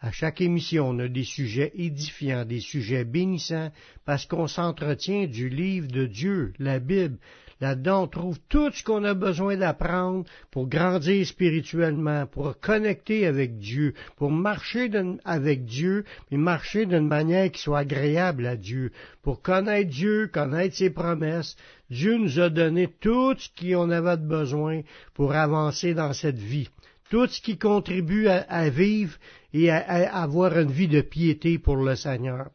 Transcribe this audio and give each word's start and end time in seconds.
À 0.00 0.12
chaque 0.12 0.40
émission, 0.40 0.90
on 0.90 0.98
a 1.00 1.08
des 1.08 1.24
sujets 1.24 1.72
édifiants, 1.74 2.44
des 2.44 2.60
sujets 2.60 3.04
bénissants, 3.04 3.72
parce 4.04 4.26
qu'on 4.26 4.46
s'entretient 4.46 5.26
du 5.26 5.48
livre 5.48 5.88
de 5.88 6.06
Dieu, 6.06 6.52
la 6.60 6.78
Bible. 6.78 7.18
Là-dedans, 7.60 8.04
on 8.04 8.06
trouve 8.06 8.38
tout 8.48 8.70
ce 8.70 8.84
qu'on 8.84 9.02
a 9.02 9.14
besoin 9.14 9.56
d'apprendre 9.56 10.24
pour 10.52 10.68
grandir 10.68 11.26
spirituellement, 11.26 12.26
pour 12.26 12.60
connecter 12.60 13.26
avec 13.26 13.58
Dieu, 13.58 13.94
pour 14.16 14.30
marcher 14.30 14.88
avec 15.24 15.64
Dieu, 15.64 16.04
mais 16.30 16.38
marcher 16.38 16.86
d'une 16.86 17.08
manière 17.08 17.50
qui 17.50 17.60
soit 17.60 17.80
agréable 17.80 18.46
à 18.46 18.54
Dieu, 18.54 18.92
pour 19.22 19.42
connaître 19.42 19.90
Dieu, 19.90 20.30
connaître 20.32 20.76
ses 20.76 20.90
promesses. 20.90 21.56
Dieu 21.90 22.16
nous 22.18 22.38
a 22.38 22.50
donné 22.50 22.86
tout 23.00 23.34
ce 23.36 23.48
qu'on 23.60 23.90
avait 23.90 24.16
besoin 24.16 24.82
pour 25.14 25.32
avancer 25.32 25.92
dans 25.92 26.12
cette 26.12 26.38
vie 26.38 26.68
tout 27.10 27.26
ce 27.26 27.40
qui 27.40 27.58
contribue 27.58 28.28
à, 28.28 28.68
vivre 28.68 29.16
et 29.52 29.70
à, 29.70 30.22
avoir 30.22 30.58
une 30.58 30.70
vie 30.70 30.88
de 30.88 31.00
piété 31.00 31.58
pour 31.58 31.76
le 31.76 31.96
Seigneur. 31.96 32.50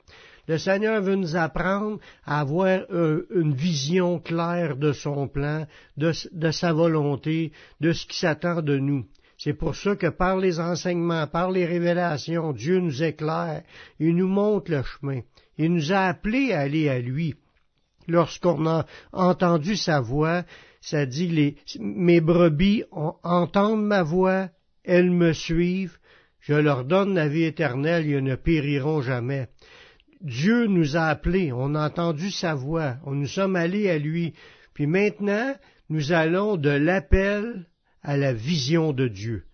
Le 0.47 0.57
Seigneur 0.57 1.01
veut 1.01 1.15
nous 1.15 1.35
apprendre 1.35 1.99
à 2.25 2.41
avoir 2.41 2.81
une 2.89 3.53
vision 3.53 4.19
claire 4.19 4.75
de 4.75 4.91
son 4.91 5.27
plan, 5.27 5.65
de, 5.95 6.11
de 6.33 6.51
sa 6.51 6.73
volonté, 6.73 7.53
de 7.79 7.93
ce 7.93 8.05
qui 8.05 8.17
s'attend 8.17 8.61
de 8.61 8.77
nous. 8.77 9.05
C'est 9.37 9.53
pour 9.53 9.75
ça 9.75 9.95
que 9.95 10.07
par 10.07 10.37
les 10.37 10.59
enseignements, 10.59 11.27
par 11.27 11.51
les 11.51 11.65
révélations, 11.65 12.53
Dieu 12.53 12.79
nous 12.79 13.03
éclaire, 13.03 13.63
il 13.99 14.15
nous 14.15 14.27
montre 14.27 14.71
le 14.71 14.83
chemin. 14.83 15.21
Il 15.57 15.73
nous 15.73 15.91
a 15.91 16.07
appelés 16.07 16.53
à 16.53 16.61
aller 16.61 16.89
à 16.89 16.99
lui. 16.99 17.35
Lorsqu'on 18.07 18.65
a 18.67 18.85
entendu 19.11 19.75
sa 19.75 20.01
voix, 20.01 20.43
ça 20.83 21.05
dit 21.05 21.29
les, 21.29 21.55
mes 21.79 22.19
brebis 22.19 22.83
entendent 22.91 23.85
ma 23.85 24.03
voix, 24.03 24.49
elles 24.83 25.11
me 25.11 25.31
suivent, 25.31 25.97
je 26.41 26.53
leur 26.53 26.83
donne 26.83 27.15
la 27.15 27.29
vie 27.29 27.43
éternelle, 27.43 28.05
ils 28.05 28.21
ne 28.21 28.35
périront 28.35 29.01
jamais. 29.01 29.47
Dieu 30.19 30.67
nous 30.67 30.97
a 30.97 31.05
appelés, 31.05 31.53
on 31.53 31.73
a 31.75 31.87
entendu 31.87 32.31
sa 32.31 32.53
voix, 32.53 32.97
on 33.05 33.13
nous 33.13 33.27
sommes 33.27 33.55
allés 33.55 33.89
à 33.89 33.97
lui, 33.97 34.33
puis 34.73 34.85
maintenant 34.85 35.55
nous 35.87 36.11
allons 36.11 36.57
de 36.57 36.69
l'appel 36.69 37.65
à 38.01 38.17
la 38.17 38.33
vision 38.33 38.91
de 38.91 39.07
Dieu. 39.07 39.45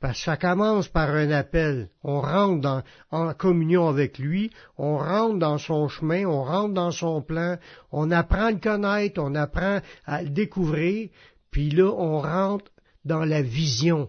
Parce 0.00 0.18
que 0.18 0.24
ça 0.24 0.36
commence 0.38 0.88
par 0.88 1.10
un 1.10 1.30
appel. 1.30 1.90
On 2.02 2.22
rentre 2.22 2.82
en 3.10 3.34
communion 3.34 3.86
avec 3.86 4.18
lui, 4.18 4.50
on 4.78 4.96
rentre 4.96 5.38
dans 5.38 5.58
son 5.58 5.88
chemin, 5.88 6.24
on 6.24 6.42
rentre 6.42 6.72
dans 6.72 6.90
son 6.90 7.20
plan, 7.20 7.58
on 7.92 8.10
apprend 8.10 8.46
à 8.46 8.50
le 8.50 8.58
connaître, 8.58 9.20
on 9.22 9.34
apprend 9.34 9.80
à 10.06 10.22
le 10.22 10.30
découvrir, 10.30 11.10
puis 11.50 11.68
là, 11.68 11.92
on 11.92 12.20
rentre 12.20 12.70
dans 13.04 13.24
la 13.24 13.42
vision. 13.42 14.08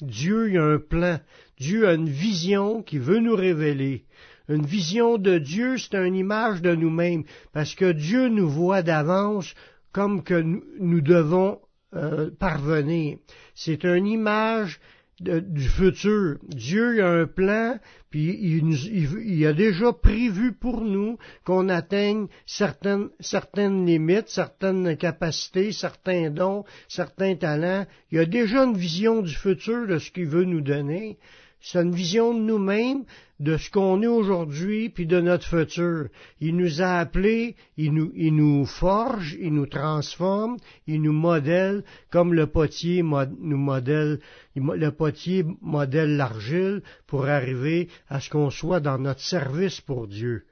Dieu 0.00 0.56
a 0.56 0.74
un 0.74 0.78
plan, 0.78 1.18
Dieu 1.58 1.88
a 1.88 1.94
une 1.94 2.08
vision 2.08 2.82
qui 2.82 2.98
veut 2.98 3.20
nous 3.20 3.34
révéler. 3.34 4.06
Une 4.48 4.66
vision 4.66 5.18
de 5.18 5.38
Dieu, 5.38 5.78
c'est 5.78 5.96
une 5.96 6.14
image 6.14 6.62
de 6.62 6.74
nous-mêmes, 6.74 7.24
parce 7.52 7.74
que 7.74 7.90
Dieu 7.90 8.28
nous 8.28 8.48
voit 8.48 8.82
d'avance 8.82 9.54
comme 9.90 10.22
que 10.22 10.40
nous, 10.78 11.00
devons 11.00 11.60
euh, 11.94 12.30
parvenir. 12.38 13.18
C'est 13.54 13.84
une 13.84 14.06
image 14.06 14.80
du 15.20 15.68
futur. 15.68 16.38
Dieu 16.48 17.04
a 17.04 17.08
un 17.08 17.26
plan, 17.26 17.78
puis 18.10 18.36
il, 18.40 19.46
a 19.46 19.52
déjà 19.52 19.92
prévu 19.92 20.52
pour 20.52 20.80
nous 20.80 21.18
qu'on 21.44 21.68
atteigne 21.68 22.26
certaines, 22.46 23.08
certaines 23.20 23.86
limites, 23.86 24.28
certaines 24.28 24.96
capacités, 24.96 25.72
certains 25.72 26.30
dons, 26.30 26.64
certains 26.88 27.36
talents. 27.36 27.86
Il 28.10 28.18
a 28.18 28.26
déjà 28.26 28.64
une 28.64 28.76
vision 28.76 29.22
du 29.22 29.34
futur 29.34 29.86
de 29.86 29.98
ce 29.98 30.10
qu'il 30.10 30.26
veut 30.26 30.44
nous 30.44 30.60
donner. 30.60 31.18
C'est 31.66 31.80
une 31.80 31.94
vision 31.94 32.34
de 32.34 32.40
nous-mêmes, 32.40 33.04
de 33.40 33.56
ce 33.56 33.70
qu'on 33.70 34.02
est 34.02 34.06
aujourd'hui, 34.06 34.90
puis 34.90 35.06
de 35.06 35.18
notre 35.18 35.46
futur. 35.46 36.08
Il 36.38 36.56
nous 36.56 36.82
a 36.82 36.98
appelés, 36.98 37.56
il 37.78 37.94
nous, 37.94 38.12
il 38.14 38.36
nous 38.36 38.66
forge, 38.66 39.34
il 39.40 39.54
nous 39.54 39.64
transforme, 39.64 40.58
il 40.86 41.00
nous 41.00 41.14
modèle, 41.14 41.82
comme 42.10 42.34
le 42.34 42.46
potier 42.46 43.02
nous 43.02 43.56
modèle, 43.56 44.20
le 44.54 44.90
potier 44.90 45.46
modèle 45.62 46.18
l'argile 46.18 46.82
pour 47.06 47.24
arriver 47.28 47.88
à 48.10 48.20
ce 48.20 48.28
qu'on 48.28 48.50
soit 48.50 48.80
dans 48.80 48.98
notre 48.98 49.22
service 49.22 49.80
pour 49.80 50.06
Dieu. 50.06 50.44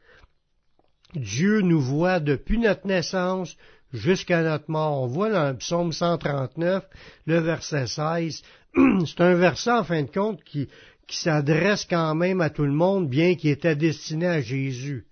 Dieu 1.14 1.60
nous 1.60 1.82
voit 1.82 2.20
depuis 2.20 2.58
notre 2.58 2.86
naissance 2.86 3.54
jusqu'à 3.92 4.42
notre 4.42 4.70
mort. 4.70 5.02
On 5.02 5.08
voit 5.08 5.30
dans 5.30 5.50
le 5.50 5.58
psaume 5.58 5.92
139, 5.92 6.84
le 7.26 7.38
verset 7.38 7.86
16, 7.86 8.42
c'est 9.06 9.20
un 9.20 9.34
verset 9.34 9.70
en 9.70 9.84
fin 9.84 10.02
de 10.02 10.10
compte 10.10 10.42
qui, 10.44 10.68
qui 11.06 11.18
s'adresse 11.18 11.86
quand 11.88 12.14
même 12.14 12.40
à 12.40 12.50
tout 12.50 12.64
le 12.64 12.72
monde, 12.72 13.08
bien 13.08 13.34
qu'il 13.34 13.50
était 13.50 13.76
destiné 13.76 14.26
à 14.26 14.40
Jésus. 14.40 15.04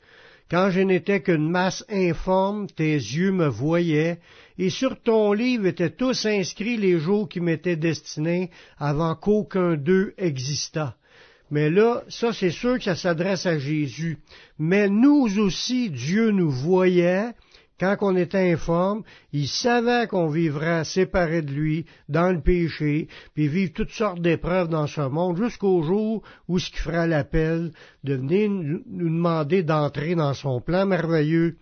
Quand 0.51 0.71
je 0.71 0.81
n'étais 0.81 1.21
qu'une 1.21 1.49
masse 1.49 1.85
informe, 1.89 2.67
tes 2.67 2.95
yeux 2.95 3.31
me 3.31 3.47
voyaient, 3.47 4.19
et 4.59 4.69
sur 4.69 5.01
ton 5.01 5.33
livre 5.33 5.67
étaient 5.67 5.91
tous 5.91 6.27
inscrits 6.27 6.77
les 6.77 6.99
jours 6.99 7.29
qui 7.29 7.41
m'étaient 7.41 7.77
destinés 7.77 8.51
avant 8.79 9.15
qu'aucun 9.15 9.77
d'eux 9.77 10.13
existât. 10.19 10.97
Mais 11.51 11.71
là, 11.71 12.03
ça 12.09 12.33
c'est 12.33 12.51
sûr 12.51 12.79
que 12.79 12.85
ça 12.85 12.97
s'adresse 12.97 13.47
à 13.47 13.59
Jésus. 13.59 14.19
Mais 14.59 14.89
nous 14.89 15.27
aussi, 15.39 15.91
Dieu 15.91 16.31
nous 16.31 16.51
voyait, 16.51 17.33
quand 17.81 17.97
on 18.03 18.15
était 18.15 18.53
informe, 18.53 19.03
il 19.33 19.49
savait 19.49 20.07
qu'on 20.07 20.29
vivrait 20.29 20.85
séparé 20.85 21.41
de 21.41 21.51
lui, 21.51 21.87
dans 22.11 22.31
le 22.31 22.43
péché, 22.43 23.09
puis 23.35 23.49
vivre 23.49 23.73
toutes 23.73 23.91
sortes 23.91 24.21
d'épreuves 24.21 24.69
dans 24.69 24.87
ce 24.87 25.01
monde, 25.01 25.39
jusqu'au 25.39 25.83
jour 25.83 26.23
où 26.47 26.59
ce 26.59 26.71
qui 26.71 26.77
fera 26.77 27.07
l'appel 27.07 27.73
de 28.05 28.15
venir 28.15 28.51
nous 28.51 29.09
demander 29.09 29.63
d'entrer 29.63 30.15
dans 30.15 30.35
son 30.35 30.61
plan 30.61 30.85
merveilleux. 30.85 31.57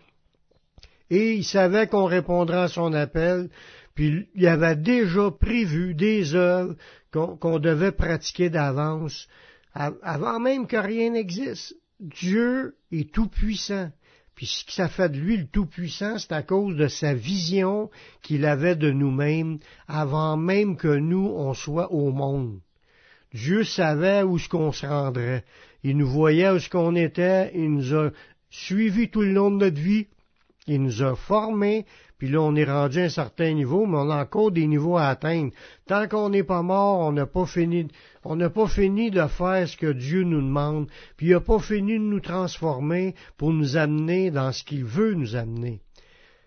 Et 1.09 1.35
il 1.35 1.45
savait 1.45 1.87
qu'on 1.87 2.07
répondrait 2.07 2.63
à 2.63 2.69
son 2.69 2.93
appel, 2.95 3.49
puis 3.95 4.27
il 4.35 4.47
avait 4.49 4.77
déjà 4.77 5.31
prévu 5.31 5.95
des 5.95 6.35
œuvres 6.35 6.75
qu'on 7.13 7.59
devait 7.61 7.93
pratiquer 7.93 8.51
d'avance, 8.51 9.29
avant 9.73 10.41
même 10.41 10.67
que 10.67 10.77
rien 10.77 11.11
n'existe. 11.11 11.77
Dieu 12.01 12.77
est 12.91 13.13
tout 13.13 13.29
puissant. 13.29 13.91
Puis 14.39 14.47
ce 14.47 14.65
qui 14.65 14.77
ça 14.77 14.89
fait 14.89 15.09
de 15.09 15.19
lui 15.19 15.37
le 15.37 15.49
Tout-Puissant, 15.49 16.17
c'est 16.17 16.31
à 16.31 16.45
cause 16.45 16.77
de 16.77 16.87
sa 16.87 17.13
vision 17.13 17.91
qu'il 18.23 18.45
avait 18.45 18.77
de 18.77 18.93
nous-mêmes 18.93 19.59
avant 19.89 20.37
même 20.37 20.77
que 20.77 20.97
nous, 20.97 21.27
on 21.27 21.55
soit 21.55 21.91
au 21.91 22.13
monde. 22.13 22.61
Dieu 23.35 23.65
savait 23.65 24.23
où 24.23 24.39
ce 24.39 24.49
qu'on 24.49 24.71
se 24.71 24.87
rendrait. 24.87 25.45
Il 25.83 25.97
nous 25.97 26.07
voyait 26.07 26.51
où 26.51 26.61
ce 26.61 26.71
qu'on 26.71 26.95
était. 26.95 27.51
Il 27.53 27.73
nous 27.73 27.95
a 27.97 28.11
suivis 28.49 29.11
tout 29.11 29.23
le 29.23 29.33
long 29.33 29.51
de 29.51 29.57
notre 29.57 29.81
vie. 29.81 30.07
Il 30.69 30.85
nous 30.85 31.03
a 31.03 31.17
formés, 31.17 31.85
puis 32.19 32.29
là 32.29 32.41
on 32.41 32.55
est 32.57 32.65
rendu 32.65 32.99
à 33.01 33.05
un 33.05 33.09
certain 33.09 33.55
niveau, 33.55 33.87
mais 33.87 33.97
on 33.99 34.11
a 34.11 34.23
encore 34.23 34.51
des 34.51 34.67
niveaux 34.67 34.97
à 34.97 35.07
atteindre. 35.07 35.53
Tant 35.87 36.09
qu'on 36.09 36.31
n'est 36.31 36.43
pas 36.43 36.63
mort, 36.63 36.99
on 37.01 37.13
n'a 37.13 37.27
pas 37.27 37.47
fini, 37.47 37.89
on 38.25 38.37
n'a 38.37 38.51
pas 38.51 38.67
fini 38.67 39.11
de 39.11 39.27
faire 39.27 39.69
ce 39.69 39.77
que 39.77 39.93
Dieu 39.93 40.25
nous 40.25 40.43
demande, 40.43 40.89
puis 41.17 41.29
il 41.29 41.33
n'a 41.33 41.41
pas 41.41 41.61
fini 41.61 41.95
de 41.95 42.05
nous 42.05 42.21
transformer 42.21 43.15
pour 43.37 43.53
nous 43.53 43.77
amener 43.77 44.31
dans 44.31 44.53
ce 44.53 44.65
qu'il 44.65 44.85
veut 44.85 45.15
nous 45.15 45.37
amener. 45.37 45.81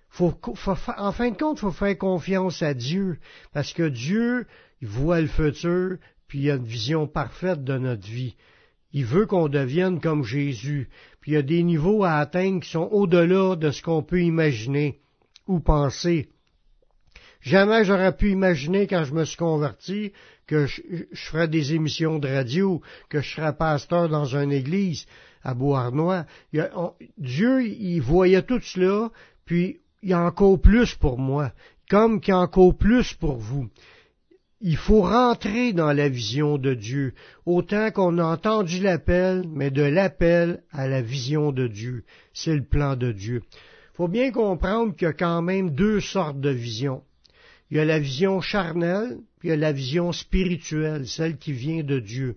Faut, 0.10 0.34
en 0.98 1.12
fin 1.14 1.32
de 1.32 1.38
compte, 1.38 1.60
faut 1.60 1.72
faire 1.72 1.98
confiance 1.98 2.62
à 2.62 2.74
Dieu, 2.74 3.18
parce 3.54 3.72
que 3.72 3.88
Dieu, 3.88 4.46
il 4.82 4.90
voit 4.90 5.22
le 5.22 5.28
futur, 5.28 5.98
puis 6.28 6.40
il 6.40 6.52
a 6.52 6.56
une 6.56 6.64
vision 6.64 7.08
parfaite 7.08 7.64
de 7.64 7.78
notre 7.78 8.08
vie. 8.08 8.36
Il 8.94 9.06
veut 9.06 9.26
qu'on 9.26 9.48
devienne 9.48 10.02
comme 10.02 10.24
Jésus. 10.24 10.90
Puis 11.22 11.32
il 11.32 11.34
y 11.36 11.38
a 11.38 11.42
des 11.42 11.64
niveaux 11.64 12.04
à 12.04 12.16
atteindre 12.16 12.62
qui 12.62 12.70
sont 12.70 12.90
au-delà 12.92 13.56
de 13.56 13.72
ce 13.72 13.82
qu'on 13.82 14.04
peut 14.04 14.22
imaginer 14.22 15.01
ou 15.48 15.60
penser. 15.60 16.30
Jamais 17.42 17.84
j'aurais 17.84 18.16
pu 18.16 18.32
imaginer 18.32 18.88
quand 18.88 19.04
je 19.04 19.14
me 19.14 19.26
suis 19.26 19.38
converti 19.38 20.12
que 20.46 20.68
je, 20.68 20.82
ferais 21.14 21.48
des 21.48 21.74
émissions 21.74 22.20
de 22.20 22.28
radio, 22.28 22.82
que 23.10 23.22
je 23.22 23.36
serais 23.36 23.56
pasteur 23.56 24.10
dans 24.10 24.36
une 24.36 24.52
église 24.52 25.06
à 25.44 25.54
Beauharnois. 25.54 26.26
Dieu, 27.18 27.66
il 27.66 28.00
voyait 28.00 28.44
tout 28.44 28.62
cela, 28.62 29.10
puis 29.46 29.80
il 30.04 30.10
y 30.10 30.14
a 30.14 30.22
encore 30.22 30.60
plus 30.60 30.94
pour 30.94 31.18
moi, 31.18 31.52
comme 31.90 32.22
qu'il 32.22 32.34
y 32.34 32.38
a 32.38 32.40
encore 32.40 32.78
plus 32.78 33.14
pour 33.14 33.38
vous 33.38 33.70
il 34.62 34.78
faut 34.78 35.02
rentrer 35.02 35.74
dans 35.74 35.92
la 35.92 36.08
vision 36.08 36.58
de 36.58 36.74
Dieu, 36.74 37.14
autant 37.46 37.92
qu'on 37.92 38.20
a 38.20 38.24
entendu 38.24 38.80
l'appel, 38.80 39.44
mais 39.50 39.72
de 39.72 39.82
l'appel 39.82 40.62
à 40.72 40.88
la 40.88 41.02
vision 41.02 41.52
de 41.52 41.68
Dieu. 41.68 42.04
C'est 42.34 42.56
le 42.56 42.64
plan 42.64 42.96
de 42.96 43.12
Dieu. 43.12 43.42
Faut 43.94 44.08
bien 44.08 44.32
comprendre 44.32 44.96
qu'il 44.96 45.06
y 45.06 45.10
a 45.10 45.14
quand 45.14 45.42
même 45.42 45.72
deux 45.72 46.00
sortes 46.00 46.40
de 46.40 46.50
visions. 46.50 47.04
Il 47.70 47.78
y 47.78 47.80
a 47.80 47.86
la 47.86 48.00
vision 48.00 48.42
charnelle, 48.42 49.20
puis 49.40 49.50
il 49.50 49.52
y 49.52 49.54
a 49.54 49.58
la 49.58 49.72
vision 49.72 50.12
spirituelle, 50.12 51.08
celle 51.08 51.38
qui 51.38 51.54
vient 51.54 51.84
de 51.84 52.00
Dieu. 52.00 52.36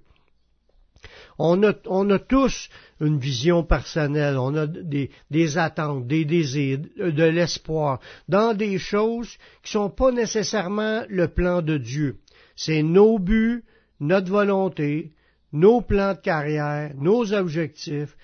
On 1.39 1.62
a, 1.62 2.19
tous 2.19 2.69
une 3.01 3.19
vision 3.19 3.65
personnelle, 3.65 4.39
on 4.39 4.55
a 4.55 4.67
des, 4.67 5.11
des 5.31 5.59
attentes, 5.59 6.06
des 6.06 6.25
désirs, 6.25 6.79
de 6.97 7.25
l'espoir, 7.25 8.01
dans 8.29 8.55
des 8.55 8.79
choses 8.79 9.37
qui 9.62 9.73
sont 9.73 9.91
pas 9.91 10.12
nécessairement 10.12 11.03
le 11.09 11.29
plan 11.29 11.61
de 11.61 11.77
Dieu. 11.77 12.19
C'est 12.56 12.83
nos 12.83 13.19
buts, 13.19 13.65
notre 14.01 14.31
volonté, 14.31 15.12
nos 15.53 15.81
plans 15.81 16.15
de 16.15 16.21
carrière, 16.21 16.93
nos 16.97 17.33
objectifs, 17.33 18.17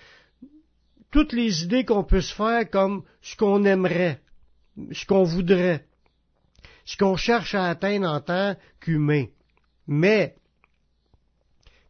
toutes 1.10 1.32
les 1.32 1.64
idées 1.64 1.84
qu'on 1.84 2.04
peut 2.04 2.20
se 2.20 2.34
faire 2.34 2.68
comme 2.70 3.02
ce 3.22 3.36
qu'on 3.36 3.64
aimerait, 3.64 4.20
ce 4.92 5.04
qu'on 5.04 5.24
voudrait, 5.24 5.84
ce 6.84 6.96
qu'on 6.96 7.16
cherche 7.16 7.54
à 7.54 7.66
atteindre 7.66 8.08
en 8.08 8.20
tant 8.20 8.56
qu'humain. 8.80 9.26
Mais 9.86 10.36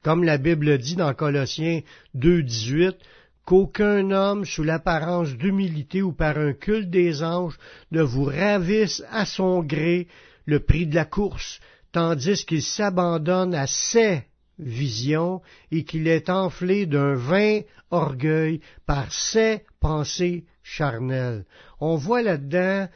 comme 0.02 0.24
la 0.24 0.38
Bible 0.38 0.78
dit 0.78 0.96
dans 0.96 1.12
Colossiens 1.12 1.82
2.18, 2.16 2.96
qu'aucun 3.44 4.10
homme, 4.10 4.44
sous 4.44 4.62
l'apparence 4.62 5.30
d'humilité 5.30 6.02
ou 6.02 6.12
par 6.12 6.38
un 6.38 6.52
culte 6.52 6.90
des 6.90 7.22
anges, 7.22 7.58
ne 7.90 8.02
vous 8.02 8.24
ravisse 8.24 9.02
à 9.10 9.26
son 9.26 9.62
gré 9.62 10.08
le 10.46 10.60
prix 10.60 10.86
de 10.86 10.94
la 10.94 11.04
course, 11.04 11.60
tandis 11.92 12.44
qu'il 12.46 12.62
s'abandonne 12.62 13.54
à 13.54 13.66
ses 13.66 14.24
visions 14.60 15.40
et 15.70 15.84
qu'il 15.84 16.06
est 16.08 16.30
enflé 16.30 16.86
d'un 16.86 17.14
vain 17.14 17.60
orgueil 17.90 18.60
par 18.86 19.12
ses 19.12 19.62
pensées 19.80 20.44
charnelles. 20.62 21.44
On 21.80 21.96
voit 21.96 22.22
là-dedans 22.22 22.88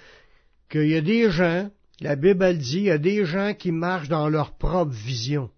qu'il 0.68 0.88
y 0.88 0.96
a 0.96 1.00
des 1.00 1.30
gens, 1.30 1.70
la 2.00 2.16
Bible 2.16 2.56
dit, 2.58 2.78
il 2.78 2.84
y 2.84 2.90
a 2.90 2.98
des 2.98 3.24
gens 3.24 3.54
qui 3.54 3.72
marchent 3.72 4.08
dans 4.08 4.28
leur 4.28 4.56
propre 4.56 4.92
vision. 4.92 5.50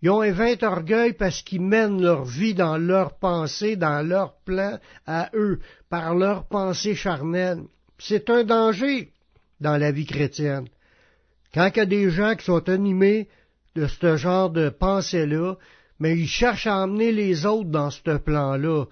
Ils 0.00 0.10
ont 0.10 0.20
un 0.20 0.30
vain 0.30 0.54
orgueil 0.62 1.12
parce 1.12 1.42
qu'ils 1.42 1.62
mènent 1.62 2.00
leur 2.00 2.24
vie 2.24 2.54
dans 2.54 2.76
leurs 2.76 3.18
pensées, 3.18 3.74
dans 3.74 4.06
leurs 4.06 4.36
plans 4.44 4.78
à 5.06 5.30
eux, 5.34 5.58
par 5.88 6.14
leurs 6.14 6.46
pensées 6.46 6.94
charnelles. 6.94 7.62
C'est 7.98 8.30
un 8.30 8.44
danger 8.44 9.12
dans 9.60 9.76
la 9.76 9.90
vie 9.90 10.06
chrétienne. 10.06 10.68
Quand 11.52 11.70
il 11.74 11.78
y 11.78 11.80
a 11.80 11.86
des 11.86 12.10
gens 12.10 12.36
qui 12.36 12.44
sont 12.44 12.68
animés 12.68 13.28
ce 13.86 14.16
genre 14.16 14.50
de 14.50 14.68
pensée-là, 14.68 15.54
mais 16.00 16.16
ils 16.16 16.28
cherchent 16.28 16.66
à 16.66 16.76
emmener 16.76 17.12
les 17.12 17.46
autres 17.46 17.70
dans 17.70 17.90
ce 17.90 18.16
plan-là, 18.16 18.86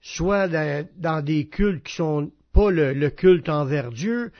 soit 0.00 0.48
dans, 0.48 1.24
des 1.24 1.46
cultes 1.46 1.84
qui 1.84 1.94
sont 1.94 2.30
pas 2.52 2.70
le 2.70 3.08
culte 3.10 3.48
envers 3.48 3.90
Dieu, 3.90 4.30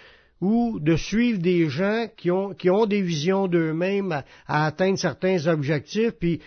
ou 0.44 0.78
de 0.78 0.96
suivre 0.96 1.38
des 1.38 1.70
gens 1.70 2.06
qui 2.16 2.30
ont, 2.30 2.52
qui 2.52 2.68
ont 2.68 2.84
des 2.84 3.00
visions 3.00 3.48
d'eux-mêmes 3.48 4.22
à, 4.46 4.66
atteindre 4.66 4.98
certains 4.98 5.46
objectifs, 5.46 6.12
puis 6.20 6.40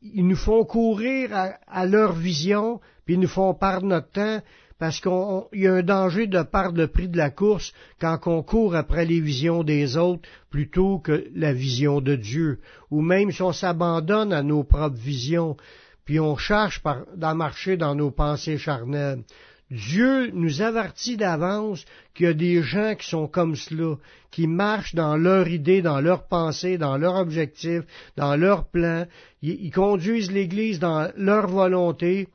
ils 0.00 0.26
nous 0.26 0.36
font 0.36 0.64
courir 0.64 1.30
à, 1.66 1.86
leur 1.86 2.14
vision, 2.14 2.80
puis 3.04 3.14
ils 3.14 3.20
nous 3.20 3.28
font 3.28 3.52
perdre 3.52 3.86
notre 3.86 4.10
temps, 4.10 4.40
parce 4.82 4.98
qu'il 4.98 5.60
y 5.60 5.68
a 5.68 5.74
un 5.74 5.82
danger 5.84 6.26
de 6.26 6.42
perdre 6.42 6.76
le 6.76 6.88
prix 6.88 7.06
de 7.06 7.16
la 7.16 7.30
course 7.30 7.72
quand 8.00 8.18
on 8.26 8.42
court 8.42 8.74
après 8.74 9.04
les 9.04 9.20
visions 9.20 9.62
des 9.62 9.96
autres 9.96 10.28
plutôt 10.50 10.98
que 10.98 11.28
la 11.36 11.52
vision 11.52 12.00
de 12.00 12.16
Dieu, 12.16 12.58
ou 12.90 13.00
même 13.00 13.30
si 13.30 13.42
on 13.42 13.52
s'abandonne 13.52 14.32
à 14.32 14.42
nos 14.42 14.64
propres 14.64 14.96
visions, 14.96 15.56
puis 16.04 16.18
on 16.18 16.36
cherche 16.36 16.82
d'en 17.14 17.36
marcher 17.36 17.76
dans 17.76 17.94
nos 17.94 18.10
pensées 18.10 18.58
charnelles. 18.58 19.22
Dieu 19.70 20.32
nous 20.32 20.62
avertit 20.62 21.16
d'avance 21.16 21.84
qu'il 22.12 22.26
y 22.26 22.30
a 22.30 22.34
des 22.34 22.60
gens 22.60 22.96
qui 22.96 23.08
sont 23.08 23.28
comme 23.28 23.54
cela, 23.54 23.98
qui 24.32 24.48
marchent 24.48 24.96
dans 24.96 25.16
leur 25.16 25.46
idée, 25.46 25.80
dans 25.80 26.00
leur 26.00 26.26
pensée, 26.26 26.76
dans 26.76 26.96
leur 26.96 27.14
objectif, 27.14 27.82
dans 28.16 28.34
leur 28.34 28.64
plan. 28.64 29.06
Ils, 29.42 29.70
conduisent 29.70 30.32
l'Église 30.32 30.80
dans 30.80 31.08
leur 31.16 31.46
volonté. 31.46 32.26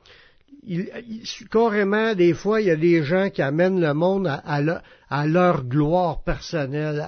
Carrément, 1.50 2.14
des 2.14 2.34
fois, 2.34 2.60
il 2.60 2.66
y 2.66 2.70
a 2.70 2.76
des 2.76 3.02
gens 3.02 3.30
qui 3.30 3.42
amènent 3.42 3.80
le 3.80 3.94
monde 3.94 4.26
à, 4.26 5.26
leur 5.26 5.64
gloire 5.64 6.22
personnelle, 6.22 7.00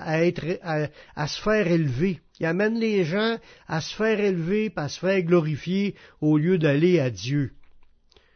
à, 1.14 1.26
se 1.26 1.40
faire 1.40 1.66
élever. 1.66 2.20
Ils 2.38 2.46
amènent 2.46 2.78
les 2.78 3.04
gens 3.04 3.38
à 3.68 3.80
se 3.80 3.94
faire 3.94 4.18
élever, 4.18 4.72
à 4.76 4.88
se 4.88 5.00
faire 5.00 5.22
glorifier 5.22 5.94
au 6.20 6.38
lieu 6.38 6.58
d'aller 6.58 7.00
à 7.00 7.10
Dieu. 7.10 7.52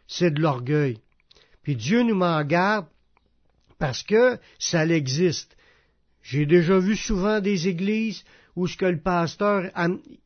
C'est 0.06 0.32
de 0.32 0.40
l'orgueil. 0.40 0.98
Puis 1.62 1.76
Dieu 1.76 2.02
nous 2.02 2.14
m'en 2.14 2.42
garde 2.44 2.86
parce 3.78 4.02
que 4.02 4.38
ça 4.58 4.86
existe. 4.86 5.56
J'ai 6.22 6.46
déjà 6.46 6.78
vu 6.78 6.96
souvent 6.96 7.40
des 7.40 7.68
églises 7.68 8.24
où 8.56 8.66
ce 8.66 8.76
que 8.76 8.86
le 8.86 9.00
pasteur 9.00 9.64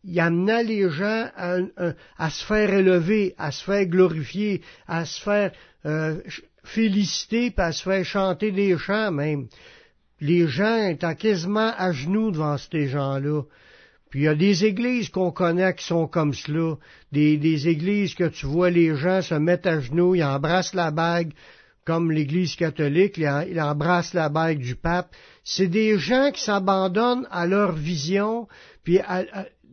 y 0.05 0.21
amenait 0.21 0.65
les 0.65 0.91
gens 0.91 1.29
à, 1.37 2.31
se 2.31 2.45
faire 2.45 2.73
élever, 2.73 3.35
à 3.39 3.51
se 3.51 3.65
faire 3.65 3.87
glorifier, 3.87 4.63
à 4.87 5.05
se 5.05 5.21
faire 5.21 5.53
euh, 5.87 6.21
féliciter, 6.65 7.51
puis 7.51 7.65
à 7.65 7.73
se 7.73 7.83
faire 7.83 8.05
chanter 8.05 8.53
des 8.53 8.77
chants 8.77 9.11
même. 9.11 9.47
Les 10.21 10.47
gens 10.47 10.89
étaient 10.89 11.15
quasiment 11.15 11.73
à 11.77 11.93
genoux 11.93 12.31
devant 12.31 12.59
ces 12.59 12.89
gens-là. 12.89 13.43
Puis 14.11 14.21
il 14.21 14.25
y 14.25 14.29
a 14.29 14.35
des 14.35 14.65
églises 14.65 15.11
qu'on 15.11 15.31
connaît 15.31 15.75
qui 15.75 15.85
sont 15.85 16.07
comme 16.07 16.33
cela, 16.33 16.77
des, 17.13 17.37
des, 17.37 17.69
églises 17.69 18.15
que 18.15 18.25
tu 18.25 18.47
vois 18.47 18.71
les 18.71 18.97
gens 18.97 19.21
se 19.23 19.35
mettre 19.35 19.69
à 19.69 19.81
genoux, 19.81 20.15
ils 20.15 20.25
embrassent 20.25 20.75
la 20.75 20.91
bague, 20.91 21.33
comme 21.89 22.13
l'Église 22.13 22.55
catholique, 22.55 23.17
ils 23.17 23.61
embrassent 23.63 24.13
la 24.13 24.29
bague 24.29 24.59
du 24.59 24.77
pape. 24.77 25.11
C'est 25.43 25.69
des 25.69 25.99
gens 25.99 26.31
qui 26.33 26.43
s'abandonnent 26.43 27.27
à 27.31 27.47
leur 27.47 27.73
vision, 27.73 28.47
puis 28.85 28.99
à, 28.99 29.25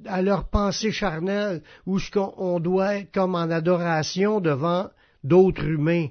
à, 0.06 0.22
leur 0.22 0.50
pensée 0.50 0.94
charnelle, 0.94 1.62
où 1.86 2.00
ce 2.00 2.10
qu'on 2.10 2.62
doit 2.62 2.96
être 2.96 3.12
comme 3.12 3.36
en 3.36 3.52
adoration 3.52 4.40
devant 4.40 4.88
d'autres 5.26 5.66
humains 5.66 6.08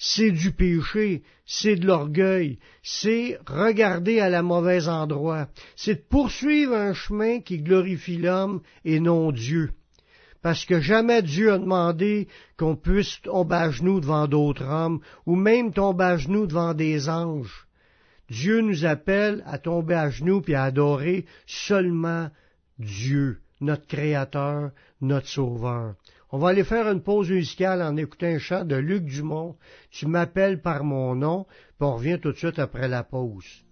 c'est 0.00 0.30
du 0.30 0.52
péché, 0.52 1.24
c'est 1.44 1.74
de 1.74 1.86
l'orgueil, 1.86 2.58
c'est 2.84 3.36
regarder 3.48 4.20
à 4.20 4.28
la 4.28 4.42
mauvaise 4.42 4.88
endroit, 4.88 5.48
c'est 5.74 5.96
de 5.96 6.08
poursuivre 6.08 6.74
un 6.74 6.94
chemin 6.94 7.40
qui 7.40 7.58
glorifie 7.58 8.16
l'homme 8.16 8.60
et 8.84 9.00
non 9.00 9.32
Dieu. 9.32 9.72
Parce 10.42 10.64
que 10.64 10.80
jamais 10.80 11.22
Dieu 11.22 11.52
a 11.52 11.58
demandé 11.58 12.28
qu'on 12.56 12.76
puisse 12.76 13.20
tomber 13.22 13.56
à 13.56 13.70
genoux 13.70 14.00
devant 14.00 14.28
d'autres 14.28 14.64
hommes, 14.64 15.00
ou 15.26 15.34
même 15.34 15.72
tomber 15.72 16.04
à 16.04 16.16
genoux 16.16 16.46
devant 16.46 16.74
des 16.74 17.08
anges. 17.08 17.66
Dieu 18.30 18.60
nous 18.60 18.84
appelle 18.84 19.42
à 19.46 19.58
tomber 19.58 19.94
à 19.94 20.10
genoux 20.10 20.40
puis 20.42 20.54
à 20.54 20.64
adorer 20.64 21.24
seulement 21.46 22.28
Dieu, 22.78 23.40
notre 23.60 23.86
Créateur, 23.86 24.70
notre 25.00 25.26
Sauveur. 25.26 25.94
On 26.30 26.38
va 26.38 26.48
aller 26.48 26.64
faire 26.64 26.88
une 26.88 27.02
pause 27.02 27.30
musicale 27.30 27.82
en 27.82 27.96
écoutant 27.96 28.26
un 28.26 28.38
chant 28.38 28.64
de 28.64 28.76
Luc 28.76 29.04
Dumont. 29.04 29.56
Tu 29.90 30.06
m'appelles 30.06 30.60
par 30.60 30.84
mon 30.84 31.14
nom, 31.14 31.46
puis 31.46 31.88
on 31.88 31.94
revient 31.94 32.18
tout 32.20 32.32
de 32.32 32.36
suite 32.36 32.58
après 32.58 32.86
la 32.86 33.02
pause. 33.02 33.64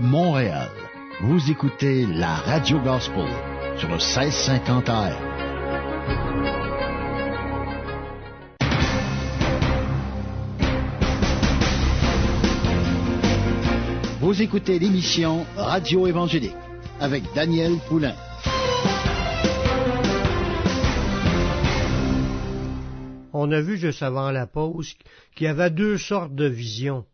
Montréal. 0.00 0.70
Vous 1.20 1.50
écoutez 1.50 2.06
la 2.06 2.34
Radio 2.34 2.78
Gospel 2.80 3.28
sur 3.76 3.88
le 3.88 3.94
1650 3.94 4.88
AM. 4.88 5.12
Vous 14.20 14.42
écoutez 14.42 14.78
l'émission 14.78 15.46
Radio 15.56 16.06
Évangélique 16.06 16.54
avec 17.00 17.24
Daniel 17.34 17.78
Poulain. 17.88 18.14
On 23.32 23.50
a 23.52 23.60
vu 23.60 23.76
juste 23.76 24.02
avant 24.02 24.30
la 24.30 24.46
pause 24.46 24.94
qu'il 25.34 25.46
y 25.46 25.50
avait 25.50 25.70
deux 25.70 25.96
sortes 25.96 26.34
de 26.34 26.46
visions, 26.46 27.04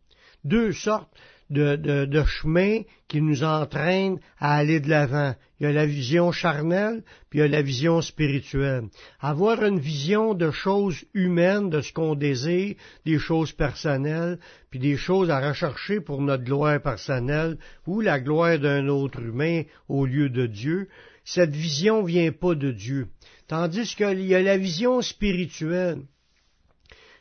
deux 0.43 0.73
sortes 0.73 1.09
de, 1.54 2.04
de, 2.04 2.25
chemin 2.25 2.80
qui 3.08 3.23
nous 3.23 3.44
entraîne 3.44 4.18
à 4.38 4.56
aller 4.56 4.80
de 4.80 4.90
l'avant. 4.90 5.34
Il 5.58 5.64
y 5.64 5.66
a 5.66 5.73
la 5.73 5.87
vision 5.87 6.32
charnelle, 6.32 7.02
puis 7.30 7.38
il 7.38 7.42
y 7.42 7.44
a 7.44 7.49
la 7.49 7.62
vision 7.62 8.02
spirituelle. 8.02 8.84
Avoir 9.20 9.64
une 9.64 9.78
vision 9.78 10.34
de 10.34 10.50
choses 10.50 11.04
humaines, 11.14 11.70
de 11.70 11.80
ce 11.80 11.92
qu'on 11.92 12.14
désire, 12.14 12.75
des 13.06 13.18
choses 13.18 13.52
personnelles, 13.52 14.38
puis 14.70 14.78
des 14.78 14.96
choses 14.96 15.30
à 15.30 15.49
rechercher 15.49 16.00
pour 16.00 16.20
notre 16.20 16.44
gloire 16.44 16.82
personnelle 16.82 17.56
ou 17.87 18.00
la 18.00 18.20
gloire 18.20 18.58
d'un 18.58 18.88
autre 18.88 19.20
humain 19.20 19.62
au 19.88 20.04
lieu 20.04 20.28
de 20.28 20.46
Dieu, 20.46 20.88
cette 21.25 21.54
vision 21.54 22.02
vient 22.02 22.32
pas 22.32 22.54
de 22.54 22.70
Dieu. 22.70 23.08
Tandis 23.49 23.94
qu'il 23.96 24.20
y 24.20 24.34
a 24.34 24.42
la 24.42 24.58
vision 24.58 25.00
spirituelle. 25.00 26.02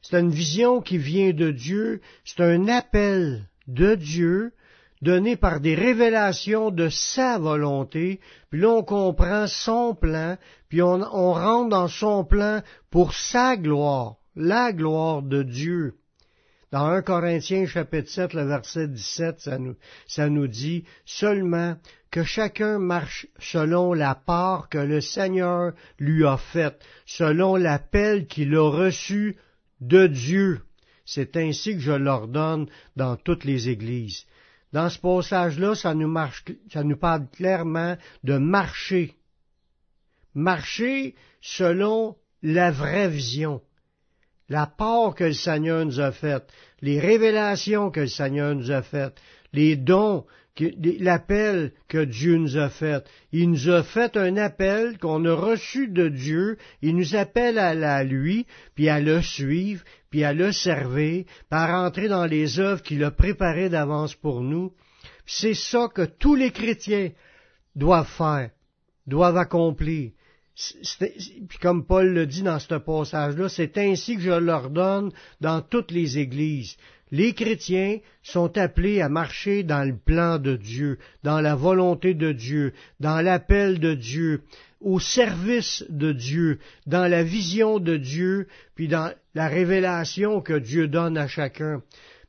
C'est 0.02 0.20
une 0.20 0.32
vision 0.32 0.82
qui 0.82 0.98
vient 0.98 1.32
de 1.32 1.52
Dieu, 1.52 2.02
c'est 2.26 2.42
un 2.42 2.68
appel 2.68 3.48
de 3.68 3.96
Dieu 3.96 4.54
donné 5.04 5.36
par 5.36 5.60
des 5.60 5.76
révélations 5.76 6.72
de 6.72 6.88
sa 6.90 7.38
volonté, 7.38 8.22
puis 8.50 8.62
là 8.62 8.70
on 8.70 8.84
comprend 8.84 9.48
son 9.48 9.94
plan, 9.94 10.38
puis 10.70 10.82
on, 10.82 10.98
rentre 10.98 11.70
dans 11.70 11.90
son 11.90 12.24
plan 12.24 12.62
pour 12.90 13.14
sa 13.14 13.58
gloire, 13.58 14.16
la 14.36 14.72
gloire 14.72 15.22
de 15.22 15.44
Dieu. 15.44 15.96
Dans 16.72 16.88
1 16.88 17.02
Corinthiens 17.04 17.68
chapitre 17.68 18.10
7, 18.10 18.34
le 18.34 18.46
verset 18.46 18.88
17, 18.88 19.42
ça 19.42 19.60
nous, 19.60 19.76
ça 20.08 20.30
nous 20.30 20.48
dit 20.48 20.86
seulement 21.06 21.76
que 22.10 22.24
chacun 22.24 22.80
marche 22.80 23.28
selon 23.40 23.94
la 23.94 24.16
part 24.16 24.70
que 24.70 24.78
le 24.78 25.02
Seigneur 25.02 25.74
lui 26.00 26.26
a 26.26 26.38
faite, 26.38 26.80
selon 27.06 27.58
l'appel 27.58 28.26
qu'il 28.26 28.56
a 28.56 28.70
reçu 28.70 29.38
de 29.82 30.08
Dieu. 30.08 30.62
C'est 31.06 31.36
ainsi 31.38 31.74
que 31.74 31.82
je 31.82 31.92
l'ordonne 31.92 32.68
dans 32.96 33.16
toutes 33.16 33.44
les 33.44 33.70
églises. 33.70 34.26
Dans 34.72 34.90
ce 34.90 35.00
passage-là, 35.00 35.76
ça 35.76 35.94
nous, 35.94 36.12
nous 36.84 36.98
parle 36.98 37.28
clairement 37.30 37.98
de 38.24 38.38
marcher. 38.38 39.16
Marcher 40.34 41.16
selon 41.42 42.16
la 42.42 42.72
vraie 42.72 43.10
vision, 43.10 43.62
la 44.50 44.66
part 44.66 45.14
que 45.16 45.26
le 45.26 45.34
Seigneur 45.34 45.86
nous 45.86 46.00
a 46.00 46.12
faite, 46.12 46.52
les 46.82 47.00
révélations 47.00 47.92
que 47.92 48.02
le 48.02 48.08
Seigneur 48.08 48.56
nous 48.56 48.72
a 48.72 48.82
faites, 48.82 49.22
les 49.54 49.76
dons 49.76 50.26
l'appel 51.00 51.72
que 51.88 52.04
Dieu 52.04 52.38
nous 52.38 52.58
a 52.58 52.70
fait. 52.70 53.04
Il 53.32 53.52
nous 53.52 53.70
a 53.70 53.84
fait 53.84 54.16
un 54.18 54.38
appel 54.38 54.98
qu'on 55.00 55.26
a 55.26 55.34
reçu 55.34 55.88
de 55.88 56.10
Dieu, 56.10 56.58
il 56.82 56.96
nous 56.96 57.16
appelle 57.16 57.58
à, 57.58 57.74
la 57.74 58.04
lui, 58.04 58.46
puis 58.76 58.90
à 58.90 59.00
le 59.00 59.22
suivre, 59.22 59.84
puis 60.14 60.24
à 60.24 60.32
le 60.32 60.52
servir, 60.52 61.26
par 61.50 61.72
entrer 61.72 62.08
dans 62.08 62.28
les 62.28 62.60
œuvres 62.60 62.84
qu'il 62.84 63.04
a 63.04 63.10
préparées 63.10 63.70
d'avance 63.70 64.14
pour 64.14 64.42
nous. 64.42 64.72
C'est 65.26 65.56
ça 65.56 65.88
que 65.92 66.04
tous 66.06 66.36
les 66.36 66.52
chrétiens 66.52 67.10
doivent 67.76 68.08
faire, 68.16 68.52
doivent 69.08 69.38
accomplir. 69.38 70.12
Puis 71.50 71.58
comme 71.60 71.88
Paul 71.88 72.14
le 72.14 72.28
dit 72.28 72.44
dans 72.44 72.60
ce 72.60 72.76
passage-là, 72.76 73.50
c'est 73.50 73.76
ainsi 73.80 74.18
que 74.18 74.22
je 74.22 74.30
leur 74.30 74.70
donne 74.70 75.12
dans 75.42 75.64
toutes 75.64 75.90
les 75.90 76.20
églises 76.20 76.78
Les 77.14 77.34
chrétiens 77.34 78.00
sont 78.24 78.58
appelés 78.58 79.00
à 79.00 79.08
marcher 79.08 79.62
dans 79.62 79.88
le 79.88 79.96
plan 79.96 80.40
de 80.40 80.56
Dieu, 80.56 80.98
dans 81.22 81.42
la 81.42 81.54
volonté 81.54 82.16
de 82.16 82.32
Dieu, 82.32 82.74
dans 83.00 83.22
l'appel 83.22 83.80
de 83.80 83.94
Dieu, 83.94 84.42
au 84.82 85.00
service 85.00 85.86
de 85.90 86.12
Dieu, 86.12 86.58
dans 86.88 87.06
la 87.06 87.22
vision 87.22 87.78
de 87.78 87.98
Dieu, 87.98 88.48
puis 88.74 88.88
dans 88.88 89.14
la 89.36 89.48
révélation 89.48 90.42
que 90.42 90.58
Dieu 90.58 90.88
donne 90.88 91.16
à 91.20 91.28
chacun. 91.28 91.84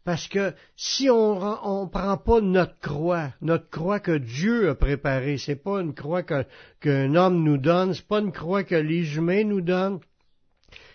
Parce 0.05 0.29
que 0.29 0.53
si 0.77 1.09
on 1.09 1.37
ne 1.37 1.89
prend 1.89 2.19
pas 2.19 2.43
notre 2.43 2.79
croix, 2.79 3.33
notre 3.41 3.71
croix 3.71 4.01
que 4.01 4.19
Dieu 4.19 4.69
a 4.69 4.75
préparée, 4.75 5.39
c'est 5.39 5.57
pas 5.57 5.81
une 5.81 5.95
croix 5.95 6.25
qu'un 6.25 7.15
homme 7.15 7.43
nous 7.43 7.57
donne, 7.57 7.95
c'est 7.95 8.07
pas 8.07 8.21
une 8.21 8.33
croix 8.33 8.65
que 8.65 8.75
les 8.75 9.17
humains 9.17 9.45
nous 9.45 9.63
donnent, 9.63 10.01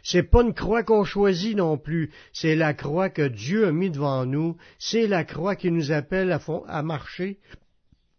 c'est 0.09 0.23
pas 0.23 0.41
une 0.41 0.55
croix 0.55 0.81
qu'on 0.81 1.03
choisit 1.03 1.55
non 1.55 1.77
plus, 1.77 2.09
c'est 2.33 2.55
la 2.55 2.73
croix 2.73 3.11
que 3.11 3.27
Dieu 3.27 3.67
a 3.67 3.71
mis 3.71 3.91
devant 3.91 4.25
nous, 4.25 4.57
c'est 4.79 5.05
la 5.05 5.23
croix 5.23 5.55
qui 5.55 5.69
nous 5.69 5.91
appelle 5.91 6.35
à, 6.67 6.81
marcher, 6.81 7.37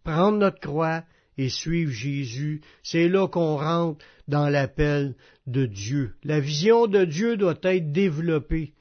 prendre 0.04 0.38
notre 0.38 0.61
croix 0.61 1.02
et 1.37 1.49
suivre 1.49 1.90
Jésus. 1.90 2.61
C'est 2.85 3.09
là 3.09 3.26
qu'on 3.26 3.56
rentre 3.56 4.04
dans 4.28 4.49
l'appel 4.49 5.16
de 5.49 5.66
Dieu. 5.66 6.14
La 6.23 6.38
vision 6.38 6.87
de 6.87 7.04
Dieu 7.04 7.37
doit 7.37 7.59
être 7.64 7.90
développée. 7.90 8.73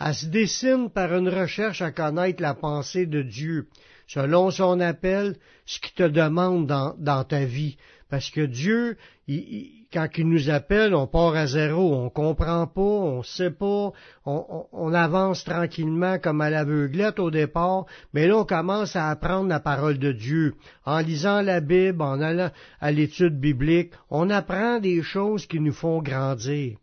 Elle 0.00 0.14
se 0.14 0.26
dessine 0.26 0.88
par 0.88 1.14
une 1.14 1.28
recherche 1.28 1.82
à 1.82 1.92
connaître 1.92 2.40
la 2.40 2.54
pensée 2.54 3.04
de 3.04 3.20
Dieu, 3.20 3.68
selon 4.06 4.50
son 4.50 4.80
appel, 4.80 5.36
ce 5.66 5.80
qu'il 5.80 5.92
te 5.92 6.08
demande 6.08 6.66
dans, 6.66 7.24
ta 7.24 7.44
vie. 7.44 7.76
Parce 8.08 8.30
que 8.30 8.40
Dieu, 8.40 8.96
quand 9.94 10.08
il 10.18 10.28
nous 10.28 10.50
appelle, 10.50 10.92
on 10.92 11.06
part 11.06 11.36
à 11.36 11.46
zéro, 11.46 11.94
on 11.94 12.10
comprend 12.10 12.66
pas, 12.66 12.80
on 12.80 13.22
sait 13.22 13.52
pas, 13.52 13.92
on, 14.26 14.92
avance 14.92 15.44
tranquillement 15.44 16.18
comme 16.18 16.40
à 16.40 16.50
l'aveuglette 16.50 17.20
au 17.20 17.30
départ, 17.30 17.86
mais 18.12 18.26
là 18.26 18.38
on 18.38 18.44
commence 18.44 18.96
à 18.96 19.08
apprendre 19.08 19.48
la 19.48 19.60
parole 19.60 19.98
de 19.98 20.10
Dieu. 20.10 20.54
En 20.84 20.98
lisant 20.98 21.42
la 21.42 21.60
Bible, 21.60 22.02
en 22.02 22.20
allant 22.20 22.50
à 22.80 22.90
l'étude 22.90 23.38
biblique, 23.38 23.92
on 24.10 24.30
apprend 24.30 24.80
des 24.80 25.00
choses 25.02 25.46
qui 25.46 25.60
nous 25.60 25.72
font 25.72 26.02
grandir. 26.02 26.76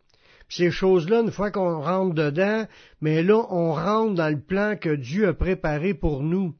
Ces 0.48 0.70
choses-là, 0.70 1.20
une 1.20 1.30
fois 1.30 1.50
qu'on 1.50 1.82
rentre 1.82 2.14
dedans, 2.14 2.66
mais 3.02 3.22
là, 3.22 3.44
on 3.50 3.74
rentre 3.74 4.14
dans 4.14 4.30
le 4.30 4.40
plan 4.40 4.76
que 4.80 4.94
Dieu 4.94 5.28
a 5.28 5.34
préparé 5.34 5.92
pour 5.92 6.22
nous. 6.22 6.54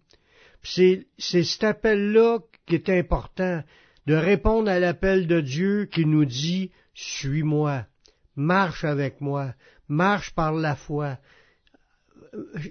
C'est 0.63 1.07
cet 1.19 1.65
appel-là 1.65 2.41
qui 2.67 2.75
est 2.75 2.91
important, 2.91 3.63
de 4.07 4.15
répondre 4.15 4.71
à 4.71 4.79
l'appel 4.79 5.27
de 5.27 5.41
Dieu 5.41 5.87
qui 5.87 6.07
nous 6.07 6.25
dit 6.25 6.71
Suis-moi, 6.95 7.87
marche 8.37 8.85
avec 8.85 9.21
moi, 9.21 9.55
marche 9.89 10.35
par 10.35 10.53
la 10.53 10.75
foi. 10.75 11.19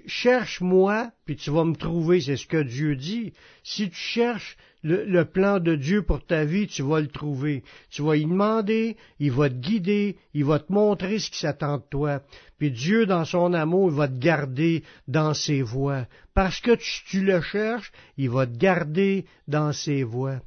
Cherche-moi, 0.06 1.12
puis 1.24 1.36
tu 1.36 1.50
vas 1.50 1.64
me 1.64 1.76
trouver, 1.76 2.20
c'est 2.20 2.36
ce 2.36 2.48
que 2.48 2.62
Dieu 2.62 2.96
dit. 2.96 3.32
Si 3.62 3.88
tu 3.90 3.96
cherches 3.96 4.56
le, 4.82 5.22
plan 5.22 5.60
de 5.60 5.76
Dieu 5.76 6.02
pour 6.02 6.26
ta 6.26 6.44
vie, 6.44 6.66
tu 6.66 6.82
vas 6.82 7.00
le 7.00 7.06
trouver. 7.06 7.62
Tu 7.88 8.02
vas 8.02 8.16
y 8.16 8.24
demander, 8.24 8.96
il 9.20 9.30
va 9.30 9.48
te 9.48 9.54
guider, 9.54 10.16
il 10.34 10.44
va 10.44 10.58
te 10.58 10.72
montrer 10.72 11.20
ce 11.20 11.30
qui 11.30 11.38
s'attend 11.38 11.78
de 11.78 11.84
toi. 11.88 12.22
Puis 12.58 12.72
Dieu, 12.72 13.06
dans 13.06 13.24
son 13.24 13.54
amour, 13.54 13.90
il 13.90 13.96
va 13.96 14.08
te 14.08 14.18
garder 14.18 14.82
dans 15.06 15.32
ses 15.32 15.62
voies. 15.62 16.06
Parce 16.34 16.60
que 16.60 16.74
tu, 16.74 17.04
tu 17.06 17.24
le 17.24 17.40
cherches, 17.40 17.92
il 18.16 18.30
va 18.30 18.46
te 18.46 18.56
garder 18.56 19.26
dans 19.46 19.72
ses 19.72 20.02
voies. 20.02 20.40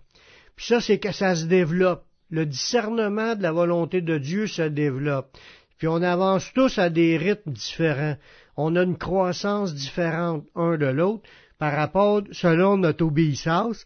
Puis 0.55 0.67
ça, 0.67 0.81
c'est 0.81 0.99
que 0.99 1.11
ça 1.11 1.35
se 1.35 1.45
développe. 1.45 2.03
Le 2.29 2.45
discernement 2.45 3.35
de 3.35 3.43
la 3.43 3.51
volonté 3.51 4.01
de 4.01 4.17
Dieu 4.17 4.47
se 4.47 4.63
développe. 4.63 5.37
Puis 5.77 5.87
on 5.87 6.01
avance 6.01 6.51
tous 6.53 6.79
à 6.79 6.89
des 6.89 7.17
rythmes 7.17 7.51
différents. 7.51 8.15
On 8.57 8.75
a 8.75 8.83
une 8.83 8.97
croissance 8.97 9.73
différente 9.73 10.45
un 10.55 10.77
de 10.77 10.85
l'autre 10.85 11.23
par 11.59 11.73
rapport, 11.73 12.21
selon 12.31 12.77
notre 12.77 13.05
obéissance, 13.05 13.85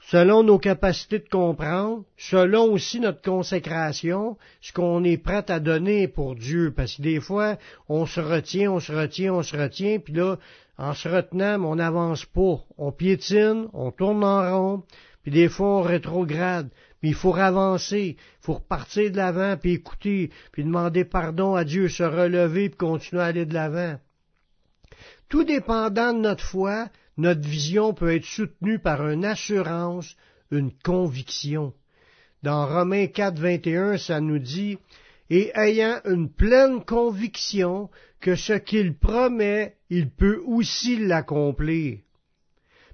selon 0.00 0.42
nos 0.42 0.58
capacités 0.58 1.18
de 1.18 1.28
comprendre, 1.28 2.04
selon 2.16 2.72
aussi 2.72 3.00
notre 3.00 3.22
consécration, 3.22 4.36
ce 4.60 4.72
qu'on 4.72 5.04
est 5.04 5.18
prêt 5.18 5.44
à 5.50 5.60
donner 5.60 6.08
pour 6.08 6.34
Dieu. 6.34 6.72
Parce 6.74 6.96
que 6.96 7.02
des 7.02 7.20
fois, 7.20 7.58
on 7.88 8.06
se 8.06 8.20
retient, 8.20 8.72
on 8.72 8.80
se 8.80 8.92
retient, 8.92 9.34
on 9.34 9.42
se 9.42 9.56
retient, 9.56 9.98
puis 9.98 10.14
là, 10.14 10.38
en 10.78 10.94
se 10.94 11.08
retenant, 11.08 11.62
on 11.64 11.76
n'avance 11.76 12.24
pas. 12.24 12.64
On 12.78 12.92
piétine, 12.92 13.68
on 13.72 13.90
tourne 13.90 14.24
en 14.24 14.50
rond, 14.50 14.82
puis 15.28 15.42
des 15.42 15.50
fois, 15.50 15.80
on 15.80 15.82
rétrograde. 15.82 16.70
Mais 17.02 17.10
il 17.10 17.14
faut 17.14 17.34
avancer, 17.34 18.16
il 18.16 18.40
faut 18.40 18.54
repartir 18.54 19.10
de 19.10 19.18
l'avant, 19.18 19.58
puis 19.58 19.72
écouter, 19.72 20.30
puis 20.52 20.64
demander 20.64 21.04
pardon 21.04 21.54
à 21.54 21.64
Dieu, 21.64 21.90
se 21.90 22.02
relever, 22.02 22.70
puis 22.70 22.78
continuer 22.78 23.20
à 23.20 23.26
aller 23.26 23.44
de 23.44 23.52
l'avant. 23.52 24.00
Tout 25.28 25.44
dépendant 25.44 26.14
de 26.14 26.20
notre 26.20 26.42
foi, 26.42 26.88
notre 27.18 27.46
vision 27.46 27.92
peut 27.92 28.14
être 28.14 28.24
soutenue 28.24 28.78
par 28.78 29.06
une 29.06 29.26
assurance, 29.26 30.16
une 30.50 30.72
conviction. 30.72 31.74
Dans 32.42 32.66
Romains 32.66 33.08
4, 33.08 33.38
21, 33.38 33.98
ça 33.98 34.22
nous 34.22 34.38
dit, 34.38 34.78
et 35.28 35.50
ayant 35.54 36.00
une 36.06 36.30
pleine 36.30 36.82
conviction 36.86 37.90
que 38.20 38.34
ce 38.34 38.54
qu'il 38.54 38.96
promet, 38.96 39.76
il 39.90 40.08
peut 40.08 40.42
aussi 40.46 40.96
l'accomplir. 40.96 41.98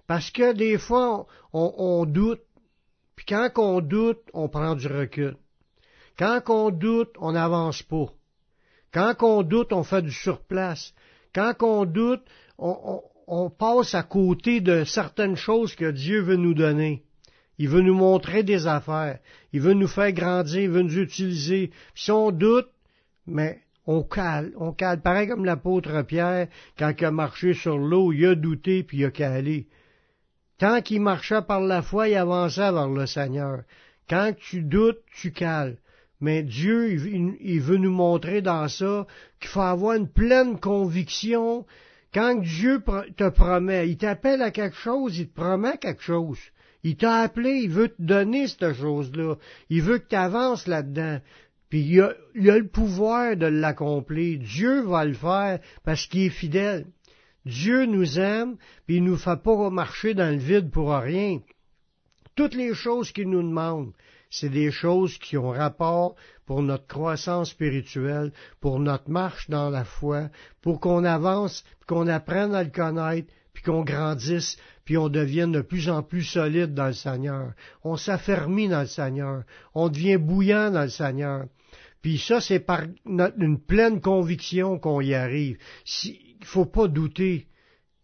Parce 0.07 0.31
que 0.31 0.53
des 0.53 0.79
fois, 0.79 1.27
on, 1.53 2.05
doute, 2.05 2.43
puis 3.17 3.27
quand 3.27 3.51
on 3.57 3.81
doute, 3.81 4.23
on 4.33 4.49
prend 4.49 4.75
du 4.75 4.87
recul. 4.87 5.37
Quand 6.19 6.43
on 6.49 6.71
doute, 6.71 7.15
on 7.19 7.33
n'avance 7.33 7.83
pas. 7.83 8.13
Quand 8.93 9.15
on 9.23 9.43
doute, 9.43 9.73
on 9.73 9.83
fait 9.83 10.03
du 10.03 10.13
surplace. 10.13 10.95
Quand 11.35 11.55
on 11.63 11.85
doute, 11.85 12.23
on, 12.59 13.03
on 13.27 13.51
passe 13.51 13.95
à 13.95 14.03
côté 14.03 14.61
de 14.61 14.85
certaines 14.85 15.37
choses 15.37 15.75
que 15.75 15.91
Dieu 15.91 16.21
veut 16.21 16.37
nous 16.37 16.55
donner. 16.55 17.03
Il 17.59 17.69
veut 17.69 17.83
nous 17.83 17.95
montrer 17.95 18.43
des 18.43 18.67
affaires. 18.67 19.19
Il 19.53 19.61
veut 19.61 19.75
nous 19.75 19.89
faire 19.89 20.13
grandir. 20.13 20.61
Il 20.61 20.71
veut 20.71 20.83
nous 20.83 20.99
utiliser. 20.99 21.71
si 21.95 22.11
on 22.11 22.31
doute, 22.31 22.69
mais 23.27 23.61
on 23.87 24.03
cale. 24.03 24.53
On 24.57 24.73
cale. 24.73 25.01
Pareil 25.01 25.29
comme 25.29 25.45
l'apôtre 25.45 26.03
Pierre, 26.03 26.49
quand 26.79 26.93
il 26.99 27.05
a 27.05 27.11
marché 27.11 27.55
sur 27.55 27.79
l'eau, 27.79 28.13
il 28.13 28.27
a 28.27 28.35
douté 28.35 28.83
puis 28.83 28.99
il 28.99 29.05
a 29.05 29.11
calé. 29.11 29.69
Tant 30.59 30.83
qu'il 30.83 31.01
marchait 31.01 31.43
par 31.43 31.61
la 31.61 31.83
foi, 31.83 32.09
il 32.09 32.15
avançait 32.15 32.73
vers 32.73 32.89
le 32.89 33.07
Seigneur. 33.07 33.63
Quand 34.09 34.33
tu 34.37 34.63
doutes, 34.63 35.03
tu 35.17 35.33
cales. 35.33 35.77
Mais 36.21 36.43
Dieu, 36.43 36.93
il 37.41 37.61
veut 37.61 37.77
nous 37.77 37.91
montrer 37.91 38.41
dans 38.41 38.69
ça 38.69 39.07
qu'il 39.41 39.51
faut 39.51 39.61
avoir 39.61 39.97
une 39.97 40.09
pleine 40.09 40.59
conviction 40.59 41.67
quand 42.15 42.41
Dieu 42.41 42.81
te 43.17 43.29
promet, 43.29 43.89
il 43.89 43.97
t'appelle 43.97 44.41
à 44.41 44.53
quelque 44.53 44.77
chose, 44.77 45.19
il 45.19 45.29
te 45.29 45.35
promet 45.35 45.79
quelque 45.79 46.03
chose. 46.03 46.39
Il 46.85 46.97
t'a 46.97 47.17
appelé, 47.17 47.63
il 47.65 47.71
veut 47.71 47.89
te 47.89 48.01
donner 48.01 48.47
cette 48.47 48.75
chose-là. 48.75 49.35
Il 49.69 49.83
veut 49.83 49.99
que 49.99 50.09
tu 50.09 50.15
avances 50.15 50.69
là-dedans. 50.69 51.19
Puis 51.71 51.81
il 51.81 52.01
a, 52.01 52.13
il 52.37 52.49
a 52.51 52.59
le 52.59 52.69
pouvoir 52.69 53.37
de 53.37 53.47
l'accomplir. 53.47 54.39
Dieu 54.39 54.83
va 54.83 55.05
le 55.05 55.15
faire 55.15 55.59
parce 55.83 56.07
qu'il 56.07 56.27
est 56.27 56.31
fidèle. 56.31 56.87
Dieu 57.45 57.85
nous 57.87 58.19
aime, 58.19 58.57
puis 58.87 58.97
il 58.97 59.05
nous 59.05 59.17
fait 59.17 59.41
pas 59.43 59.71
marcher 59.71 60.15
dans 60.15 60.31
le 60.31 60.39
vide 60.39 60.71
pour 60.71 60.93
rien. 60.93 61.41
Toutes 62.35 62.55
les 62.55 62.75
choses 62.75 63.13
qu'il 63.13 63.31
nous 63.31 63.43
demande, 63.43 63.93
c'est 64.31 64.49
des 64.49 64.71
choses 64.71 65.19
qui 65.19 65.37
ont 65.37 65.51
rapport 65.51 66.17
pour 66.47 66.63
notre 66.63 66.87
croissance 66.87 67.51
spirituelle, 67.51 68.33
pour 68.61 68.81
notre 68.81 69.11
marche 69.11 69.49
dans 69.49 69.71
la 69.71 69.85
foi, 69.85 70.31
pour 70.63 70.81
qu'on 70.81 71.05
avance, 71.05 71.65
qu'on 71.87 72.09
apprenne 72.09 72.55
à 72.55 72.65
le 72.65 72.71
connaître, 72.71 73.33
puis 73.53 73.63
qu'on 73.63 73.85
grandisse, 73.85 74.57
puis 74.85 74.99
on 74.99 75.09
devienne 75.09 75.53
de 75.53 75.61
plus 75.61 75.89
en 75.89 76.03
plus 76.03 76.25
solide 76.25 76.75
dans 76.75 76.89
le 76.89 76.93
Seigneur. 76.93 77.53
On 77.85 77.97
s'affermit 77.97 78.69
dans 78.69 78.81
le 78.81 78.87
Seigneur. 78.87 79.45
On 79.75 79.89
devient 79.89 80.17
bouillant 80.17 80.71
dans 80.71 80.83
le 80.83 80.89
Seigneur. 80.89 81.45
Puis 82.03 82.19
ça, 82.19 82.41
c'est 82.41 82.61
par 82.61 82.83
une 83.07 83.59
pleine 83.59 84.01
conviction 84.01 84.79
qu'on 84.79 85.01
y 85.01 85.15
arrive. 85.15 85.57
Il 86.45 86.49
ne 86.49 86.51
faut 86.51 86.67
pas 86.67 86.89
douter. 86.89 87.47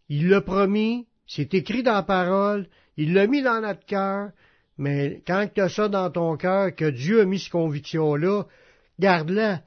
Il 0.08 0.30
l'a 0.30 0.40
promis, 0.40 1.06
c'est 1.26 1.52
écrit 1.52 1.82
dans 1.82 1.92
la 1.92 2.02
parole, 2.02 2.68
il 2.96 3.12
l'a 3.12 3.26
mis 3.26 3.42
dans 3.42 3.60
notre 3.60 3.84
cœur, 3.84 4.30
mais 4.78 5.22
quand 5.26 5.46
tu 5.54 5.60
as 5.60 5.68
ça 5.68 5.88
dans 5.88 6.10
ton 6.10 6.38
cœur, 6.38 6.74
que 6.74 6.88
Dieu 6.88 7.20
a 7.20 7.26
mis 7.26 7.38
cette 7.38 7.52
conviction-là, 7.52 8.44
garde-la. 8.98 9.60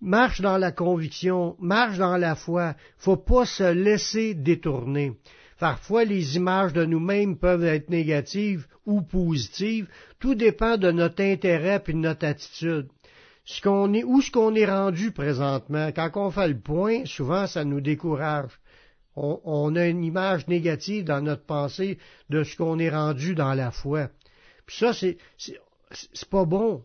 Marche 0.00 0.40
dans 0.40 0.56
la 0.56 0.72
conviction, 0.72 1.54
marche 1.60 1.98
dans 1.98 2.16
la 2.16 2.34
foi. 2.34 2.76
Faut 2.96 3.18
pas 3.18 3.44
se 3.44 3.74
laisser 3.74 4.32
détourner. 4.32 5.12
Parfois, 5.58 6.04
les 6.04 6.36
images 6.36 6.72
de 6.72 6.86
nous-mêmes 6.86 7.36
peuvent 7.36 7.64
être 7.64 7.90
négatives 7.90 8.66
ou 8.86 9.02
positives. 9.02 9.86
Tout 10.18 10.34
dépend 10.34 10.78
de 10.78 10.90
notre 10.92 11.22
intérêt 11.22 11.82
et 11.86 11.92
de 11.92 11.98
notre 11.98 12.26
attitude. 12.26 12.88
Ce 13.50 13.62
qu'on 13.62 13.94
est, 13.94 14.04
où 14.04 14.20
ce 14.20 14.30
qu'on 14.30 14.54
est 14.54 14.66
rendu 14.66 15.10
présentement. 15.10 15.90
Quand 15.96 16.10
on 16.16 16.30
fait 16.30 16.48
le 16.48 16.58
point, 16.58 17.06
souvent, 17.06 17.46
ça 17.46 17.64
nous 17.64 17.80
décourage. 17.80 18.50
On, 19.16 19.40
on 19.42 19.74
a 19.74 19.86
une 19.86 20.04
image 20.04 20.46
négative 20.48 21.04
dans 21.04 21.22
notre 21.22 21.46
pensée 21.46 21.96
de 22.28 22.44
ce 22.44 22.54
qu'on 22.54 22.78
est 22.78 22.90
rendu 22.90 23.34
dans 23.34 23.54
la 23.54 23.70
foi. 23.70 24.10
Puis 24.66 24.76
ça, 24.76 24.92
c'est, 24.92 25.16
c'est 25.38 26.28
pas 26.28 26.44
bon. 26.44 26.84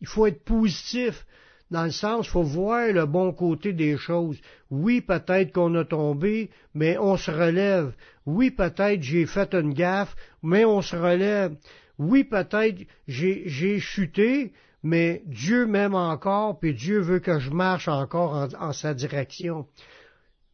Il 0.00 0.06
faut 0.06 0.26
être 0.26 0.44
positif. 0.44 1.26
dans 1.72 1.84
le 1.84 1.90
sens, 1.90 2.28
faut 2.28 2.44
voir 2.44 2.92
le 2.92 3.06
bon 3.06 3.32
côté 3.32 3.72
des 3.72 3.96
choses. 3.96 4.38
Oui, 4.70 5.00
peut-être 5.00 5.52
qu'on 5.52 5.74
a 5.74 5.84
tombé, 5.84 6.50
mais 6.74 6.96
on 6.96 7.16
se 7.16 7.32
relève. 7.32 7.92
Oui, 8.24 8.52
peut-être 8.52 9.02
j'ai 9.02 9.26
fait 9.26 9.52
une 9.54 9.74
gaffe, 9.74 10.14
mais 10.44 10.64
on 10.64 10.80
se 10.80 10.94
relève. 10.94 11.56
Oui, 11.98 12.22
peut-être 12.22 12.86
j'ai 13.08 13.80
chuté, 13.80 14.52
mais 14.84 15.22
Dieu 15.24 15.66
m'aime 15.66 15.94
encore, 15.94 16.60
puis 16.60 16.74
Dieu 16.74 17.00
veut 17.00 17.18
que 17.18 17.38
je 17.38 17.50
marche 17.50 17.88
encore 17.88 18.48
en, 18.60 18.72
sa 18.72 18.92
direction. 18.92 19.66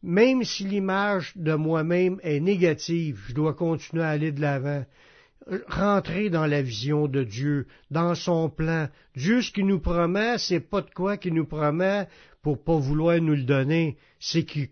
Même 0.01 0.43
si 0.43 0.63
l'image 0.63 1.33
de 1.35 1.53
moi-même 1.53 2.19
est 2.23 2.39
négative, 2.39 3.21
je 3.27 3.35
dois 3.35 3.53
continuer 3.53 4.03
à 4.03 4.09
aller 4.09 4.31
de 4.31 4.41
l'avant 4.41 4.85
rentrer 5.67 6.29
dans 6.29 6.45
la 6.45 6.61
vision 6.61 7.07
de 7.07 7.23
Dieu, 7.23 7.67
dans 7.89 8.15
son 8.15 8.49
plan. 8.49 8.87
Dieu, 9.15 9.41
ce 9.41 9.51
qu'il 9.51 9.65
nous 9.65 9.79
promet, 9.79 10.37
c'est 10.37 10.59
pas 10.59 10.81
de 10.81 10.89
quoi 10.91 11.17
qu'il 11.17 11.33
nous 11.33 11.45
promet 11.45 12.07
pour 12.41 12.63
pas 12.63 12.77
vouloir 12.77 13.19
nous 13.19 13.35
le 13.35 13.43
donner. 13.43 13.97
C'est 14.19 14.43
qu'il 14.43 14.69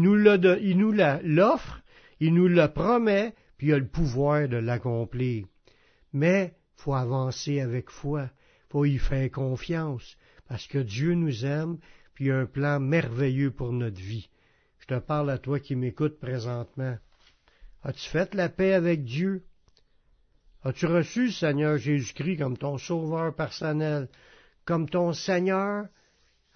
nous 0.00 0.14
l'offre, 0.14 1.82
il 2.20 2.34
nous 2.34 2.48
le 2.48 2.68
promet, 2.68 3.34
puis 3.56 3.68
il 3.68 3.74
a 3.74 3.78
le 3.78 3.86
pouvoir 3.86 4.48
de 4.48 4.56
l'accomplir. 4.56 5.46
Mais 6.12 6.54
faut 6.76 6.94
avancer 6.94 7.60
avec 7.60 7.90
foi, 7.90 8.28
faut 8.74 8.86
y 8.86 8.98
faire 8.98 9.30
confiance, 9.30 10.16
parce 10.48 10.66
que 10.66 10.78
Dieu 10.78 11.14
nous 11.14 11.46
aime, 11.46 11.78
puis 12.12 12.24
il 12.24 12.32
a 12.32 12.40
un 12.40 12.46
plan 12.46 12.80
merveilleux 12.80 13.52
pour 13.52 13.72
notre 13.72 14.00
vie. 14.00 14.28
Je 14.80 14.86
te 14.86 14.98
parle 14.98 15.30
à 15.30 15.38
toi 15.38 15.60
qui 15.60 15.76
m'écoutes 15.76 16.18
présentement. 16.18 16.98
As-tu 17.84 18.10
fait 18.10 18.34
la 18.34 18.48
paix 18.48 18.72
avec 18.74 19.04
Dieu? 19.04 19.44
As-tu 20.64 20.86
reçu 20.86 21.30
Seigneur 21.30 21.78
Jésus-Christ 21.78 22.38
comme 22.38 22.58
ton 22.58 22.76
sauveur 22.76 23.32
personnel, 23.36 24.08
comme 24.64 24.88
ton 24.88 25.12
Seigneur, 25.12 25.86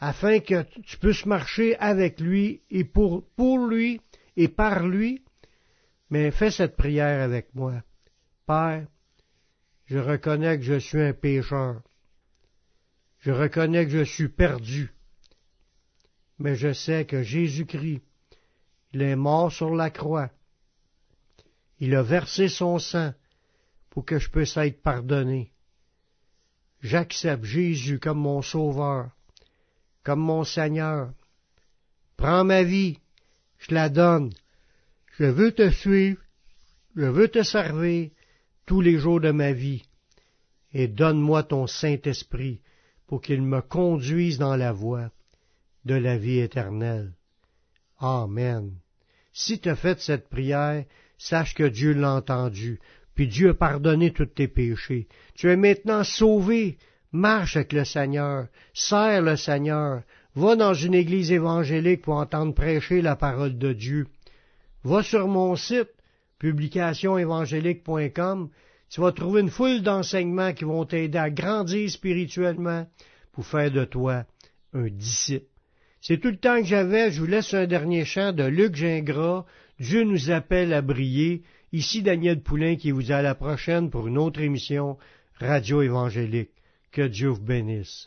afin 0.00 0.40
que 0.40 0.64
tu 0.80 0.98
puisses 0.98 1.24
marcher 1.24 1.76
avec 1.76 2.18
lui 2.18 2.62
et 2.68 2.82
pour 2.82 3.22
lui 3.68 4.00
et 4.36 4.48
par 4.48 4.84
lui? 4.88 5.22
Mais 6.10 6.32
fais 6.32 6.50
cette 6.50 6.76
prière 6.76 7.22
avec 7.22 7.54
moi. 7.54 7.80
Père, 8.44 8.88
je 9.86 9.98
reconnais 9.98 10.58
que 10.58 10.64
je 10.64 10.80
suis 10.80 11.00
un 11.00 11.12
pécheur. 11.12 11.82
Je 13.28 13.34
reconnais 13.34 13.84
que 13.84 13.90
je 13.90 14.04
suis 14.04 14.30
perdu. 14.30 14.90
Mais 16.38 16.56
je 16.56 16.72
sais 16.72 17.04
que 17.04 17.22
Jésus-Christ, 17.22 18.00
il 18.94 19.02
est 19.02 19.16
mort 19.16 19.52
sur 19.52 19.74
la 19.74 19.90
croix. 19.90 20.30
Il 21.78 21.94
a 21.94 22.02
versé 22.02 22.48
son 22.48 22.78
sang 22.78 23.12
pour 23.90 24.06
que 24.06 24.18
je 24.18 24.30
puisse 24.30 24.56
être 24.56 24.80
pardonné. 24.80 25.52
J'accepte 26.80 27.44
Jésus 27.44 27.98
comme 27.98 28.20
mon 28.20 28.40
Sauveur, 28.40 29.10
comme 30.04 30.20
mon 30.20 30.44
Seigneur. 30.44 31.12
Prends 32.16 32.44
ma 32.44 32.62
vie, 32.62 32.98
je 33.58 33.74
la 33.74 33.90
donne. 33.90 34.32
Je 35.18 35.26
veux 35.26 35.52
te 35.52 35.68
suivre, 35.68 36.22
je 36.96 37.04
veux 37.04 37.28
te 37.28 37.42
servir 37.42 38.08
tous 38.64 38.80
les 38.80 38.96
jours 38.96 39.20
de 39.20 39.32
ma 39.32 39.52
vie. 39.52 39.82
Et 40.72 40.88
donne-moi 40.88 41.42
ton 41.42 41.66
Saint-Esprit 41.66 42.62
pour 43.08 43.20
qu'il 43.20 43.42
me 43.42 43.60
conduise 43.60 44.38
dans 44.38 44.54
la 44.54 44.70
voie 44.70 45.10
de 45.84 45.94
la 45.94 46.16
vie 46.16 46.38
éternelle. 46.38 47.12
Amen. 47.98 48.70
Si 49.32 49.58
tu 49.58 49.68
as 49.68 49.74
fait 49.74 50.00
cette 50.00 50.28
prière, 50.28 50.84
sache 51.16 51.54
que 51.54 51.64
Dieu 51.64 51.94
l'a 51.94 52.12
entendu 52.12 52.78
puis 53.18 53.26
Dieu 53.26 53.48
a 53.48 53.54
pardonné 53.54 54.12
tous 54.12 54.26
tes 54.26 54.46
péchés. 54.46 55.08
Tu 55.34 55.50
es 55.50 55.56
maintenant 55.56 56.04
sauvé. 56.04 56.78
Marche 57.10 57.56
avec 57.56 57.72
le 57.72 57.84
Seigneur, 57.84 58.46
sers 58.72 59.22
le 59.22 59.34
Seigneur, 59.34 60.02
va 60.36 60.54
dans 60.54 60.72
une 60.72 60.94
église 60.94 61.32
évangélique 61.32 62.02
pour 62.02 62.14
entendre 62.14 62.54
prêcher 62.54 63.02
la 63.02 63.16
parole 63.16 63.58
de 63.58 63.72
Dieu. 63.72 64.06
Va 64.84 65.02
sur 65.02 65.26
mon 65.26 65.56
site, 65.56 65.90
publicationévangélique.com, 66.38 68.50
tu 68.90 69.00
vas 69.00 69.12
trouver 69.12 69.42
une 69.42 69.50
foule 69.50 69.82
d'enseignements 69.82 70.52
qui 70.52 70.64
vont 70.64 70.84
t'aider 70.84 71.18
à 71.18 71.30
grandir 71.30 71.90
spirituellement 71.90 72.86
pour 73.32 73.46
faire 73.46 73.70
de 73.70 73.84
toi 73.84 74.24
un 74.72 74.88
disciple. 74.88 75.46
C'est 76.00 76.18
tout 76.18 76.28
le 76.28 76.36
temps 76.36 76.60
que 76.60 76.66
j'avais, 76.66 77.10
je 77.10 77.20
vous 77.20 77.26
laisse 77.26 77.52
un 77.54 77.66
dernier 77.66 78.04
chant 78.04 78.32
de 78.32 78.44
Luc 78.44 78.76
Gingras, 78.76 79.44
Dieu 79.80 80.04
nous 80.04 80.30
appelle 80.30 80.72
à 80.72 80.82
briller, 80.82 81.42
Ici 81.72 82.02
Daniel 82.02 82.40
Poulain 82.40 82.76
qui 82.76 82.92
vous 82.92 83.02
dit 83.02 83.12
à 83.12 83.20
la 83.20 83.34
prochaine 83.34 83.90
pour 83.90 84.08
une 84.08 84.16
autre 84.16 84.40
émission 84.40 84.96
Radio 85.34 85.82
Évangélique. 85.82 86.50
Que 86.92 87.02
Dieu 87.02 87.28
vous 87.28 87.42
bénisse. 87.42 88.06